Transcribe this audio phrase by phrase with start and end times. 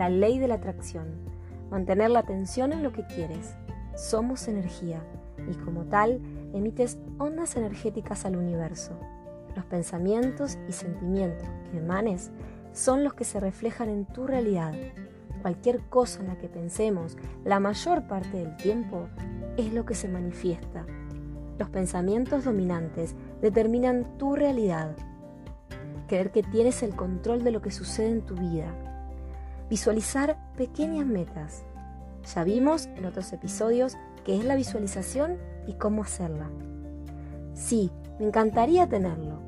[0.00, 1.08] la ley de la atracción.
[1.70, 3.54] Mantener la atención en lo que quieres.
[3.94, 5.02] Somos energía
[5.46, 6.22] y como tal
[6.54, 8.98] emites ondas energéticas al universo.
[9.54, 12.30] Los pensamientos y sentimientos que emanes
[12.72, 14.72] son los que se reflejan en tu realidad.
[15.42, 19.06] Cualquier cosa en la que pensemos la mayor parte del tiempo
[19.58, 20.86] es lo que se manifiesta.
[21.58, 24.96] Los pensamientos dominantes determinan tu realidad.
[26.08, 28.89] Creer que tienes el control de lo que sucede en tu vida.
[29.70, 31.62] Visualizar pequeñas metas.
[32.34, 35.38] Ya vimos en otros episodios qué es la visualización
[35.68, 36.50] y cómo hacerla.
[37.54, 39.38] Sí, me encantaría tenerlo.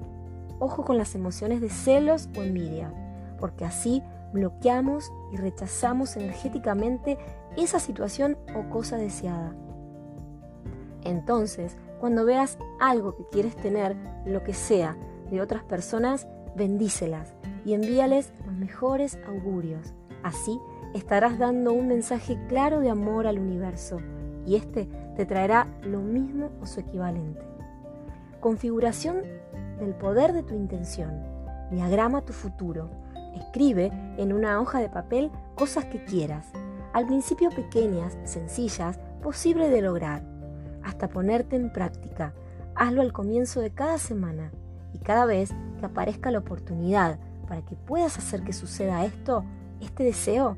[0.60, 2.95] Ojo con las emociones de celos o envidia,
[3.40, 4.00] porque así
[4.32, 7.18] bloqueamos y rechazamos energéticamente
[7.56, 9.56] esa situación o cosa deseada.
[11.02, 14.96] Entonces, cuando veas algo que quieres tener, lo que sea,
[15.30, 17.34] de otras personas, bendícelas
[17.64, 19.92] y envíales los mejores augurios.
[20.22, 20.60] Así
[20.95, 23.98] estarás dando un mensaje claro de amor al universo
[24.46, 27.40] y este te traerá lo mismo o su equivalente.
[28.40, 29.23] Configuración
[29.79, 31.23] del poder de tu intención.
[31.70, 32.90] Diagrama tu futuro.
[33.34, 36.46] Escribe en una hoja de papel cosas que quieras.
[36.92, 40.23] Al principio pequeñas, sencillas, posible de lograr,
[40.82, 42.34] hasta ponerte en práctica.
[42.74, 44.51] Hazlo al comienzo de cada semana
[44.92, 49.45] y cada vez que aparezca la oportunidad para que puedas hacer que suceda esto,
[49.85, 50.57] este deseo,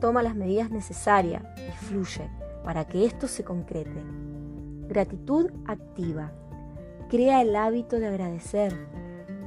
[0.00, 2.28] toma las medidas necesarias y fluye
[2.64, 4.02] para que esto se concrete.
[4.88, 6.32] Gratitud activa.
[7.08, 8.74] Crea el hábito de agradecer.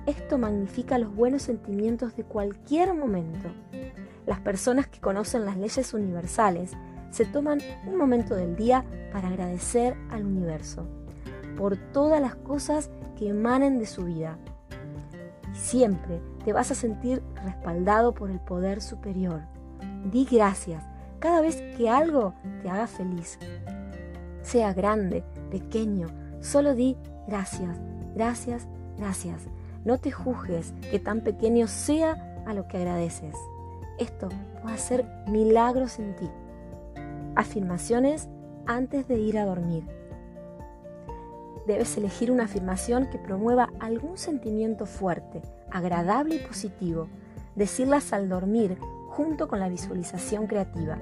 [0.05, 3.49] Esto magnifica los buenos sentimientos de cualquier momento.
[4.25, 6.71] Las personas que conocen las leyes universales
[7.11, 10.87] se toman un momento del día para agradecer al universo
[11.57, 14.37] por todas las cosas que emanen de su vida.
[15.51, 19.41] Y siempre te vas a sentir respaldado por el poder superior.
[20.09, 20.81] Di gracias
[21.19, 23.37] cada vez que algo te haga feliz.
[24.43, 26.07] Sea grande, pequeño,
[26.39, 26.95] solo di
[27.27, 27.77] gracias,
[28.15, 28.65] gracias,
[28.97, 29.41] gracias.
[29.83, 33.35] No te juzgues que tan pequeño sea a lo que agradeces.
[33.99, 34.29] Esto
[34.61, 36.29] puede hacer milagros en ti.
[37.35, 38.29] Afirmaciones
[38.65, 39.83] antes de ir a dormir.
[41.65, 45.41] Debes elegir una afirmación que promueva algún sentimiento fuerte,
[45.71, 47.07] agradable y positivo.
[47.55, 48.77] Decirlas al dormir
[49.09, 50.97] junto con la visualización creativa.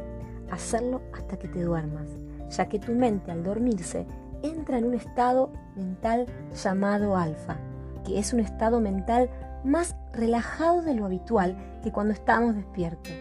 [0.52, 2.08] Hacerlo hasta que te duermas,
[2.50, 4.06] ya que tu mente al dormirse
[4.42, 7.58] entra en un estado mental llamado alfa,
[8.06, 9.30] que es un estado mental
[9.64, 13.12] más relajado de lo habitual que cuando estamos despiertos.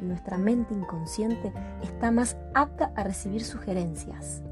[0.00, 4.42] Nuestra mente inconsciente está más apta a recibir sugerencias.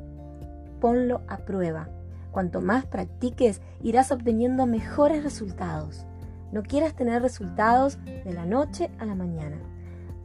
[0.81, 1.89] Ponlo a prueba.
[2.33, 6.05] Cuanto más practiques, irás obteniendo mejores resultados.
[6.53, 9.57] No quieras tener resultados de la noche a la mañana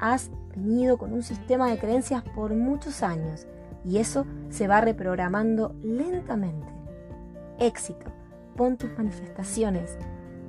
[0.02, 3.46] has venido con un sistema de creencias por muchos años
[3.86, 6.68] y eso se va reprogramando lentamente.
[7.60, 8.08] Éxito.
[8.58, 9.98] Pon tus manifestaciones,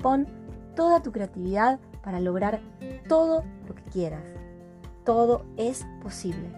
[0.03, 0.27] pon
[0.75, 2.61] toda tu creatividad para lograr
[3.09, 4.25] todo lo que quieras.
[5.05, 6.51] Todo es posible.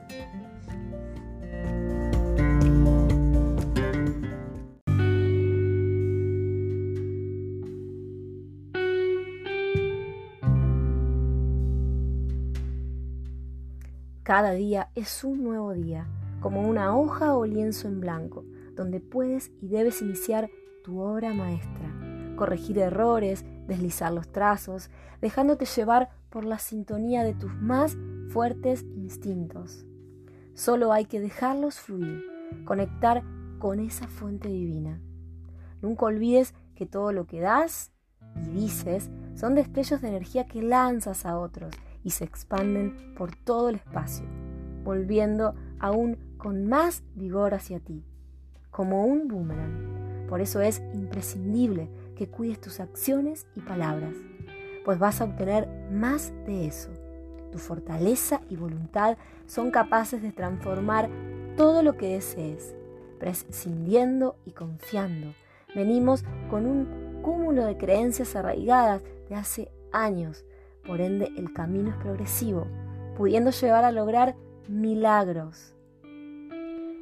[14.24, 16.06] Cada día es un nuevo día,
[16.40, 20.48] como una hoja o lienzo en blanco, donde puedes y debes iniciar
[20.82, 24.88] tu obra maestra, corregir errores, deslizar los trazos,
[25.20, 27.98] dejándote llevar por la sintonía de tus más
[28.30, 29.84] fuertes instintos.
[30.54, 32.24] Solo hay que dejarlos fluir,
[32.64, 33.24] conectar
[33.58, 35.02] con esa fuente divina.
[35.82, 37.92] Nunca olvides que todo lo que das
[38.42, 43.70] y dices son destellos de energía que lanzas a otros y se expanden por todo
[43.70, 44.26] el espacio,
[44.84, 48.04] volviendo aún con más vigor hacia ti,
[48.70, 50.26] como un boomerang.
[50.28, 54.14] Por eso es imprescindible que cuides tus acciones y palabras,
[54.84, 56.90] pues vas a obtener más de eso.
[57.50, 59.16] Tu fortaleza y voluntad
[59.46, 61.08] son capaces de transformar
[61.56, 62.74] todo lo que desees,
[63.18, 65.32] prescindiendo y confiando.
[65.74, 70.44] Venimos con un cúmulo de creencias arraigadas de hace años
[70.86, 72.66] por ende, el camino es progresivo,
[73.16, 74.36] pudiendo llevar a lograr
[74.68, 75.74] milagros.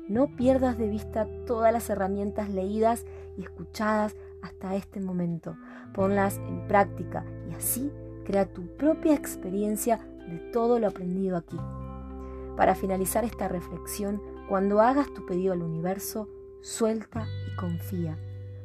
[0.08, 3.06] No pierdas de vista todas las herramientas leídas
[3.36, 5.56] y escuchadas hasta este momento.
[5.94, 7.90] Ponlas en práctica y así
[8.24, 9.98] crea tu propia experiencia
[10.28, 11.56] de todo lo aprendido aquí.
[12.56, 16.28] Para finalizar esta reflexión, cuando hagas tu pedido al universo,
[16.60, 18.18] suelta y confía,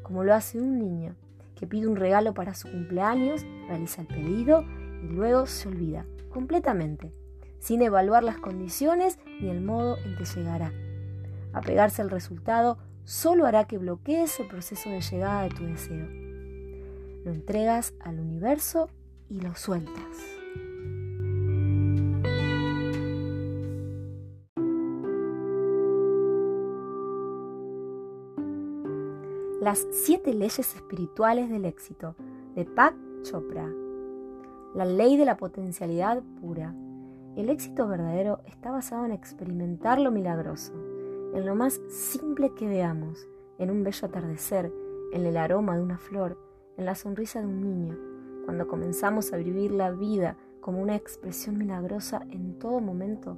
[0.04, 1.16] como lo hace un niño
[1.56, 4.64] que pide un regalo para su cumpleaños, realiza el pedido
[5.04, 7.12] y luego se olvida completamente.
[7.60, 10.72] sin evaluar las condiciones ni el modo en que llegará.
[11.54, 16.08] Apegarse al resultado solo hará que bloquees el proceso de llegada de tu deseo.
[17.26, 18.90] Lo entregas al universo
[19.30, 19.94] y lo sueltas.
[29.60, 32.16] Las siete leyes espirituales del éxito
[32.56, 33.68] de Pak Chopra.
[34.74, 36.76] La ley de la potencialidad pura.
[37.36, 40.74] El éxito verdadero está basado en experimentar lo milagroso,
[41.34, 43.28] en lo más simple que veamos,
[43.60, 44.72] en un bello atardecer,
[45.14, 46.38] en el aroma de una flor,
[46.78, 47.98] en la sonrisa de un niño,
[48.48, 53.38] cuando comenzamos a vivir la vida como una expresión milagrosa en todo momento,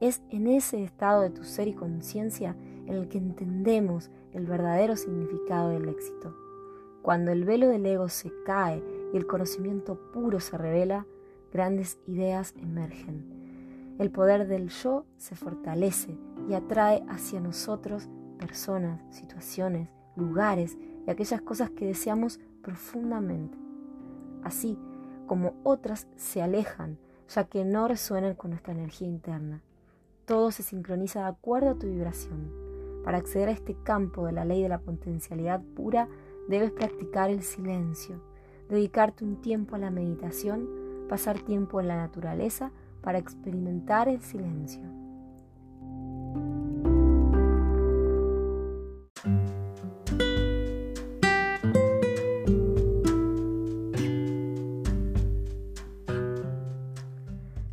[0.00, 2.56] es en ese estado de tu ser y conciencia
[2.86, 6.34] en el que entendemos el verdadero significado del éxito.
[7.02, 8.82] Cuando el velo del ego se cae
[9.12, 11.06] y el conocimiento puro se revela,
[11.52, 13.24] grandes ideas emergen.
[13.98, 16.18] El poder del yo se fortalece
[16.48, 18.08] y atrae hacia nosotros
[18.38, 20.76] personas, situaciones, lugares
[21.06, 23.56] y aquellas cosas que deseamos profundamente.
[24.42, 24.78] Así
[25.26, 26.98] como otras se alejan,
[27.28, 29.62] ya que no resuenan con nuestra energía interna.
[30.24, 32.52] Todo se sincroniza de acuerdo a tu vibración.
[33.04, 36.08] Para acceder a este campo de la ley de la potencialidad pura,
[36.48, 38.20] debes practicar el silencio,
[38.68, 40.68] dedicarte un tiempo a la meditación,
[41.08, 42.72] pasar tiempo en la naturaleza
[43.02, 44.82] para experimentar el silencio.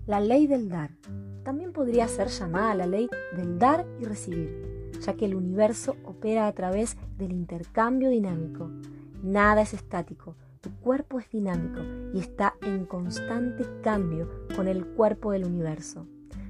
[0.05, 0.91] La ley del dar.
[1.43, 4.73] También podría ser llamada la ley del dar y recibir
[5.03, 8.69] ya que el universo opera a través del intercambio dinámico.
[9.21, 11.81] Nada es estático, tu cuerpo es dinámico
[12.13, 16.07] y está en constante cambio con el cuerpo del universo.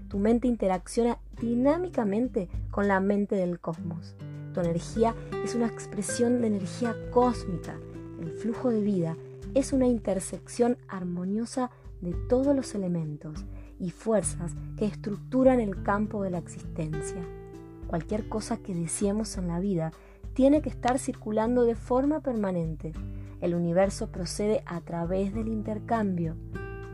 [0.07, 4.15] Tu mente interacciona dinámicamente con la mente del cosmos.
[4.53, 7.75] Tu energía es una expresión de energía cósmica.
[8.21, 9.17] El flujo de vida
[9.55, 11.71] es una intersección armoniosa
[12.01, 13.45] de todos los elementos
[13.79, 17.25] y fuerzas que estructuran el campo de la existencia
[17.93, 19.91] cualquier cosa que deseemos en la vida
[20.33, 22.91] tiene que estar circulando de forma permanente.
[23.43, 26.37] El universo procede a través del intercambio.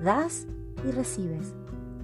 [0.04, 0.48] Das
[0.84, 1.54] y recibes.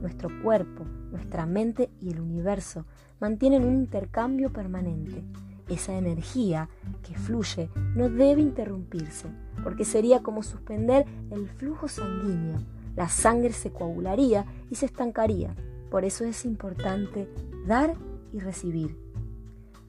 [0.02, 2.86] Nuestro cuerpo, nuestra mente y el universo
[3.20, 5.24] mantienen un intercambio permanente.
[5.68, 6.70] Esa energía
[7.02, 9.30] que fluye no debe interrumpirse,
[9.64, 12.60] porque sería como suspender el flujo sanguíneo.
[12.96, 15.56] La sangre se coagularía y se estancaría.
[15.90, 17.28] Por eso es importante
[17.66, 17.96] dar
[18.32, 18.96] y recibir,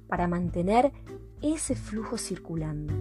[0.09, 0.93] para mantener
[1.43, 2.95] ese flujo circulando,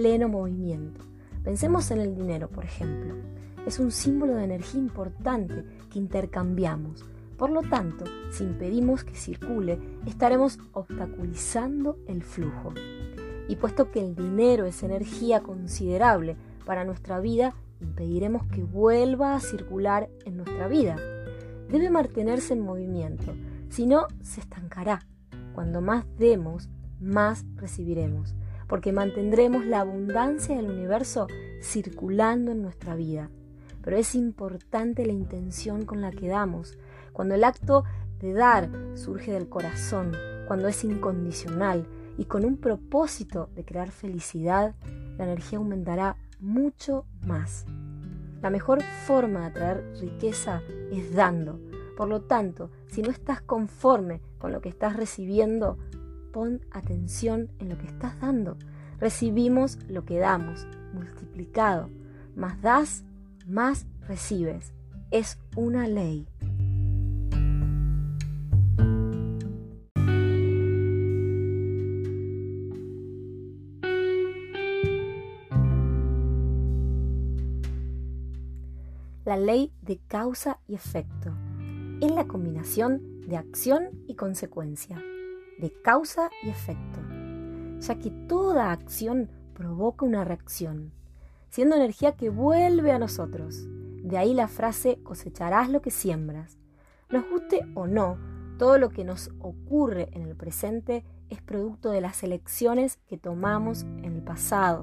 [0.00, 1.04] pleno movimiento.
[1.44, 3.16] Pensemos en el dinero, por ejemplo.
[3.66, 7.04] Es un símbolo de energía importante que intercambiamos.
[7.36, 12.72] Por lo tanto, si impedimos que circule, estaremos obstaculizando el flujo.
[13.46, 19.40] Y puesto que el dinero es energía considerable para nuestra vida, impediremos que vuelva a
[19.40, 20.96] circular en nuestra vida.
[21.68, 23.34] Debe mantenerse en movimiento,
[23.68, 25.00] si no, se estancará.
[25.52, 26.70] Cuando más demos,
[27.00, 28.34] más recibiremos,
[28.70, 31.26] porque mantendremos la abundancia del universo
[31.60, 33.28] circulando en nuestra vida.
[33.82, 36.78] Pero es importante la intención con la que damos.
[37.12, 37.82] Cuando el acto
[38.20, 40.12] de dar surge del corazón,
[40.46, 41.84] cuando es incondicional
[42.16, 44.76] y con un propósito de crear felicidad,
[45.18, 47.66] la energía aumentará mucho más.
[48.40, 51.58] La mejor forma de atraer riqueza es dando,
[51.96, 55.76] por lo tanto, si no estás conforme con lo que estás recibiendo,
[56.32, 58.56] pon atención en lo que estás dando.
[58.98, 61.90] Recibimos lo que damos, multiplicado.
[62.36, 63.04] Más das,
[63.46, 64.72] más recibes.
[65.10, 66.26] Es una ley.
[79.24, 81.32] La ley de causa y efecto
[82.00, 85.00] es la combinación de acción y consecuencia,
[85.60, 87.00] de causa y efecto,
[87.78, 90.92] ya que toda acción provoca una reacción,
[91.48, 93.66] siendo energía que vuelve a nosotros.
[94.02, 96.58] De ahí la frase cosecharás lo que siembras.
[97.10, 98.18] Nos guste o no,
[98.58, 103.82] todo lo que nos ocurre en el presente es producto de las elecciones que tomamos
[103.82, 104.82] en el pasado.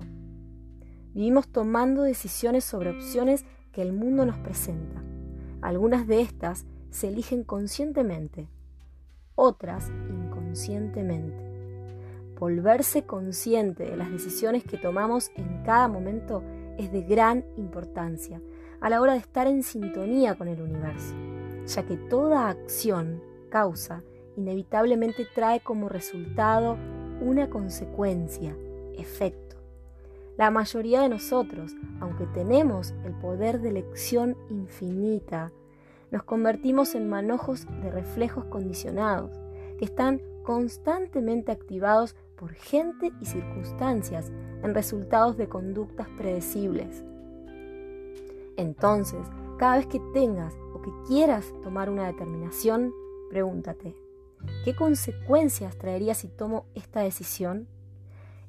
[1.13, 5.03] Vivimos tomando decisiones sobre opciones que el mundo nos presenta.
[5.62, 8.48] Algunas de estas se eligen conscientemente,
[9.38, 11.48] otras inconscientemente.
[12.38, 16.44] Volverse consciente de las decisiones que tomamos en cada momento
[16.77, 18.41] es de gran importancia
[18.82, 21.15] a la hora de estar en sintonía con el universo.
[21.65, 24.01] ya que toda acción, causa,
[24.38, 26.77] inevitablemente trae como resultado
[27.20, 28.56] una consecuencia,
[28.98, 29.58] efecto.
[30.38, 35.51] La mayoría de nosotros, aunque tenemos el poder de elección infinita,
[36.11, 39.31] nos convertimos en manojos de reflejos condicionados,
[39.77, 44.31] que están constantemente activados por gente y circunstancias
[44.63, 47.03] en resultados de conductas predecibles.
[48.55, 52.93] Entonces, cada vez que tengas o que quieras tomar una determinación,
[53.29, 53.95] pregúntate,
[54.63, 57.67] ¿qué consecuencias traería si tomo esta decisión?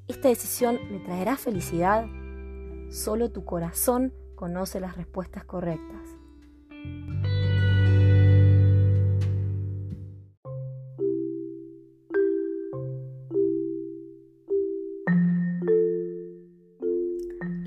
[0.07, 2.07] ¿Esta decisión me traerá felicidad?
[2.89, 6.19] Solo tu corazón conoce las respuestas correctas.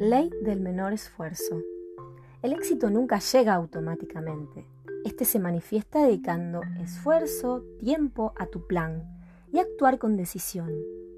[0.02, 1.62] Ley del menor esfuerzo.
[2.42, 4.66] El éxito nunca llega automáticamente.
[5.04, 9.04] Este se manifiesta dedicando esfuerzo, tiempo a tu plan
[9.52, 10.72] y actuar con decisión.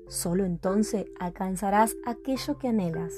[0.09, 3.15] Solo entonces alcanzarás aquello que anhelas.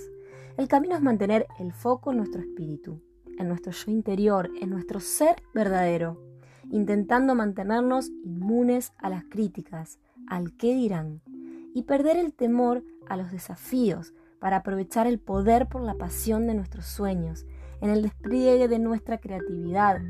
[0.56, 3.00] El camino es mantener el foco en nuestro espíritu,
[3.36, 6.22] en nuestro yo interior, en nuestro ser verdadero,
[6.70, 11.22] intentando mantenernos inmunes a las críticas, al qué dirán,
[11.74, 14.14] y perder el temor a los desafíos
[14.46, 17.46] para aprovechar el poder por la pasión de nuestros sueños,
[17.80, 20.00] en el despliegue de nuestra creatividad,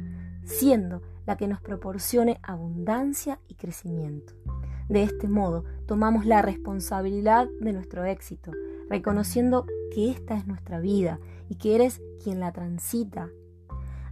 [0.44, 4.34] siendo la que nos proporcione abundancia y crecimiento.
[4.90, 8.52] De este modo, tomamos la responsabilidad de nuestro éxito,
[8.90, 13.30] reconociendo que esta es nuestra vida y que eres quien la transita,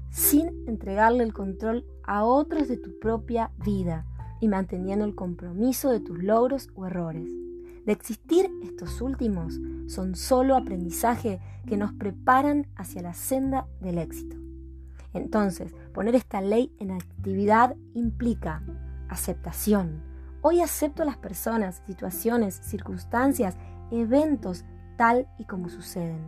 [0.09, 4.07] sin entregarle el control a otros de tu propia vida
[4.41, 7.44] y manteniendo el compromiso de tus logros o errores.
[7.87, 14.37] De existir estos últimos son solo aprendizaje que nos preparan hacia la senda del éxito.
[15.13, 18.63] Entonces, poner esta ley en actividad implica
[19.09, 20.03] aceptación.
[20.41, 23.57] Hoy acepto a las personas, situaciones, circunstancias,
[23.91, 24.65] eventos
[24.97, 26.21] tal y como suceden.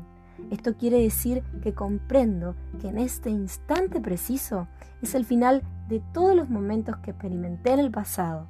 [0.51, 4.69] Esto quiere decir que comprendo que en este instante preciso
[5.03, 8.49] es el final de todos los momentos que experimenté en el pasado.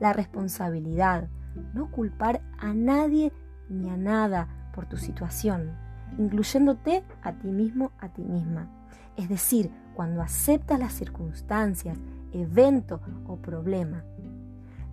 [0.00, 1.28] La responsabilidad,
[1.74, 3.32] no culpar a nadie
[3.68, 5.72] ni a nada por tu situación,
[6.18, 8.68] incluyéndote a ti mismo, a ti misma.
[9.16, 11.98] Es decir, cuando aceptas las circunstancias,
[12.32, 14.04] evento o problema.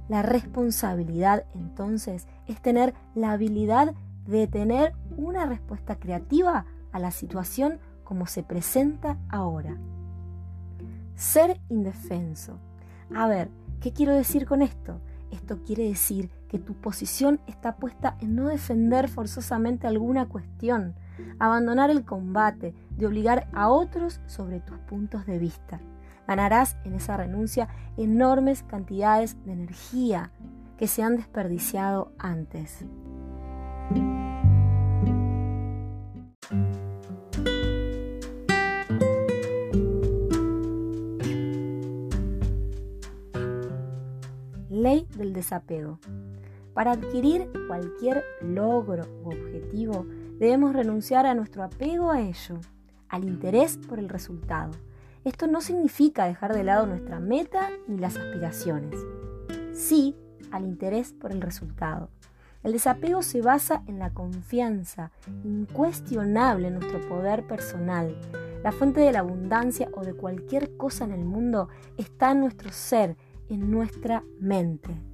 [0.07, 3.95] La responsabilidad entonces es tener la habilidad
[4.27, 9.77] de tener una respuesta creativa a la situación como se presenta ahora.
[11.15, 12.59] Ser indefenso.
[13.15, 13.49] A ver,
[13.79, 14.99] ¿qué quiero decir con esto?
[15.31, 20.95] Esto quiere decir que tu posición está puesta en no defender forzosamente alguna cuestión,
[21.39, 25.79] abandonar el combate, de obligar a otros sobre tus puntos de vista.
[26.27, 30.33] Ganarás en esa renuncia enormes cantidades de energía
[30.77, 32.83] que se han desperdiciado antes.
[44.69, 45.97] Ley del desapego.
[46.73, 50.05] Para adquirir cualquier logro u objetivo,
[50.39, 52.59] debemos renunciar a nuestro apego a ello,
[53.09, 54.71] al interés por el resultado.
[55.25, 58.95] Esto no significa dejar de lado nuestra meta ni las aspiraciones,
[59.73, 60.15] sí
[60.51, 62.09] al interés por el resultado.
[62.63, 65.11] El desapego se basa en la confianza
[65.43, 68.15] incuestionable en nuestro poder personal.
[68.63, 72.71] La fuente de la abundancia o de cualquier cosa en el mundo está en nuestro
[72.71, 73.17] ser
[73.49, 75.10] en nuestra mente.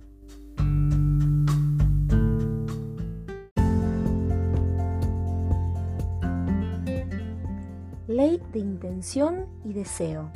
[8.17, 10.31] Ley de intención y deseo.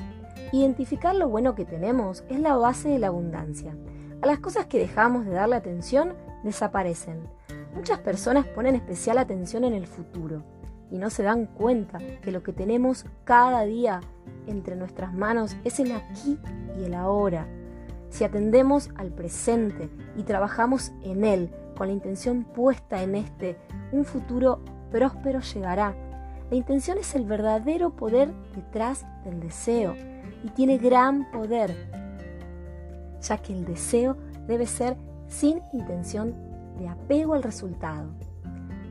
[0.51, 3.75] Identificar lo bueno que tenemos es la base de la abundancia.
[4.21, 7.27] A las cosas que dejamos de darle atención desaparecen.
[7.73, 10.43] Muchas personas ponen especial atención en el futuro
[10.91, 14.01] y no se dan cuenta que lo que tenemos cada día
[14.45, 16.37] entre nuestras manos es el aquí
[16.77, 17.47] y el ahora
[18.11, 23.57] si atendemos al presente y trabajamos en él con la intención puesta en este,
[23.91, 24.59] un futuro
[24.91, 25.95] próspero llegará.
[26.51, 29.95] La intención es el verdadero poder detrás del deseo
[30.43, 31.73] y tiene gran poder,
[33.21, 34.17] ya que el deseo
[34.47, 34.97] debe ser
[35.29, 36.35] sin intención
[36.77, 38.09] de apego al resultado.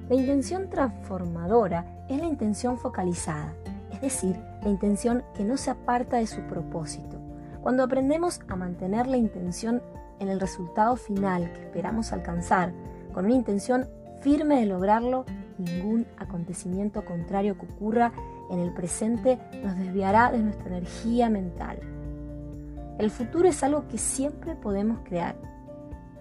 [0.09, 3.53] La intención transformadora es la intención focalizada,
[3.93, 7.19] es decir, la intención que no se aparta de su propósito.
[7.61, 9.83] Cuando aprendemos a mantener la intención
[10.19, 12.73] en el resultado final que esperamos alcanzar,
[13.13, 13.87] con una intención
[14.23, 15.27] firme de lograrlo,
[15.61, 18.13] ningún acontecimiento contrario que ocurra
[18.51, 21.79] en el presente nos desviará de nuestra energía mental.
[22.99, 25.37] El futuro es algo que siempre podemos crear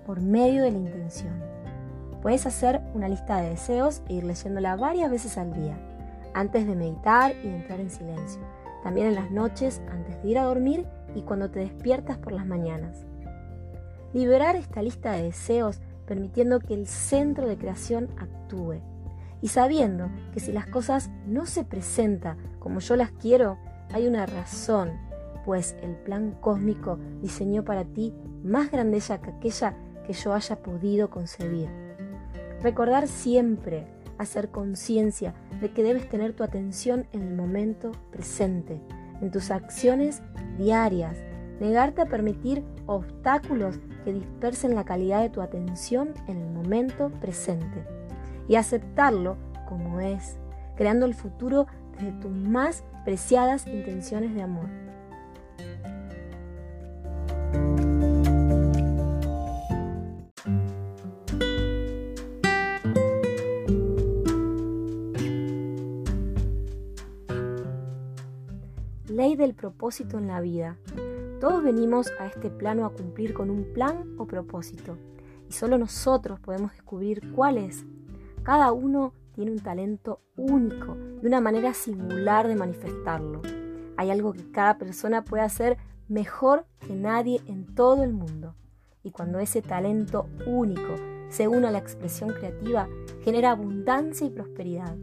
[0.05, 1.34] por medio de la intención.
[2.22, 5.77] Puedes hacer una lista de deseos e ir leyéndola varias veces al día,
[6.34, 8.41] antes de meditar y entrar en silencio.
[8.84, 12.46] También en las noches, antes de ir a dormir y cuando te despiertas por las
[12.46, 13.05] mañanas.
[14.13, 18.81] Liberar esta lista de deseos permitiendo que el centro de creación actúe
[19.41, 23.58] y sabiendo que si las cosas no se presentan como yo las quiero,
[23.93, 24.91] hay una razón,
[25.46, 31.10] pues el plan cósmico diseñó para ti más grandeza que aquella que yo haya podido
[31.10, 31.69] concebir.
[32.62, 38.81] Recordar siempre, hacer conciencia de que debes tener tu atención en el momento presente,
[39.22, 40.22] en tus acciones
[40.58, 41.17] diarias,
[41.62, 47.99] negarte a permitir obstáculos que dispersen la calidad de tu atención en el momento presente
[48.50, 49.38] y aceptarlo
[49.70, 50.38] como es,
[50.75, 54.65] creando el futuro desde tus más preciadas intenciones de amor.
[69.08, 70.77] Ley del propósito en la vida.
[71.39, 74.98] Todos venimos a este plano a cumplir con un plan o propósito,
[75.48, 77.86] y solo nosotros podemos descubrir cuál es
[78.43, 83.41] cada uno tiene un talento único y una manera singular de manifestarlo.
[83.98, 85.77] Hay algo que cada persona puede hacer
[86.08, 88.55] mejor que nadie en todo el mundo.
[89.03, 90.96] Y cuando ese talento único
[91.29, 92.88] se une a la expresión creativa,
[93.24, 94.96] genera abundancia y prosperidad.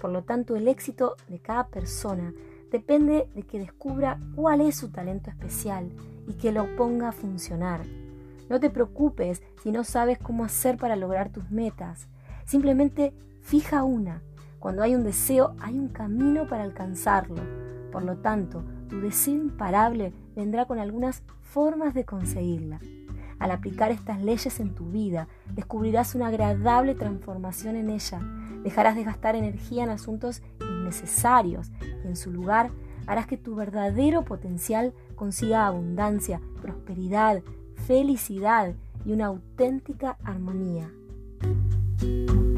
[0.00, 2.32] Por lo tanto, el éxito de cada persona
[2.70, 5.90] depende de que descubra cuál es su talento especial
[6.26, 7.82] y que lo ponga a funcionar.
[8.48, 12.08] No te preocupes si no sabes cómo hacer para lograr tus metas.
[12.44, 14.22] Simplemente fija una.
[14.58, 17.42] Cuando hay un deseo, hay un camino para alcanzarlo.
[17.90, 22.80] Por lo tanto, tu deseo imparable vendrá con algunas formas de conseguirla.
[23.38, 28.20] Al aplicar estas leyes en tu vida, descubrirás una agradable transformación en ella.
[28.62, 31.70] Dejarás de gastar energía en asuntos innecesarios
[32.04, 32.70] y en su lugar
[33.06, 37.42] harás que tu verdadero potencial consiga abundancia, prosperidad,
[37.86, 38.74] felicidad
[39.06, 40.90] y una auténtica armonía.
[42.00, 42.49] Thank you.